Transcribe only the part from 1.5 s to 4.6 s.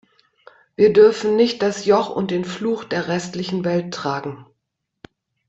das Joch und den Fluch der restlichen Welt tragen.